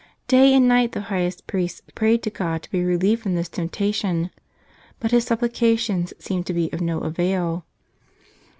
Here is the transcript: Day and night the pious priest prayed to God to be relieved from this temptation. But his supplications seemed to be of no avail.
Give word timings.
Day 0.27 0.55
and 0.55 0.67
night 0.67 0.93
the 0.93 1.01
pious 1.01 1.39
priest 1.41 1.93
prayed 1.93 2.23
to 2.23 2.31
God 2.31 2.63
to 2.63 2.71
be 2.71 2.83
relieved 2.83 3.21
from 3.21 3.35
this 3.35 3.49
temptation. 3.49 4.31
But 4.99 5.11
his 5.11 5.25
supplications 5.25 6.11
seemed 6.17 6.47
to 6.47 6.55
be 6.55 6.73
of 6.73 6.81
no 6.81 7.01
avail. 7.01 7.65